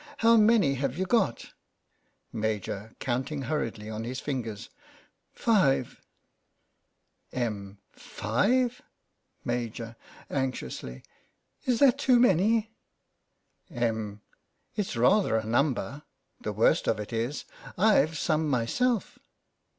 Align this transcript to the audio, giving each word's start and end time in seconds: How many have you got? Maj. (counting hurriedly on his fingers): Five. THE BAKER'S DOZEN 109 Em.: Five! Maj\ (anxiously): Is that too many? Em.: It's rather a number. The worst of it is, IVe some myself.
How 0.17 0.35
many 0.35 0.73
have 0.73 0.97
you 0.97 1.05
got? 1.05 1.53
Maj. 2.33 2.67
(counting 2.97 3.43
hurriedly 3.43 3.87
on 3.87 4.03
his 4.03 4.19
fingers): 4.19 4.71
Five. 5.31 6.01
THE 7.29 7.37
BAKER'S 7.37 7.43
DOZEN 7.43 7.43
109 7.45 7.45
Em.: 7.45 7.77
Five! 8.71 8.81
Maj\ 9.45 9.95
(anxiously): 10.31 11.03
Is 11.65 11.77
that 11.81 11.99
too 11.99 12.19
many? 12.19 12.71
Em.: 13.69 14.21
It's 14.75 14.97
rather 14.97 15.35
a 15.35 15.45
number. 15.45 16.01
The 16.39 16.51
worst 16.51 16.87
of 16.87 16.99
it 16.99 17.13
is, 17.13 17.45
IVe 17.77 18.17
some 18.17 18.49
myself. 18.49 19.19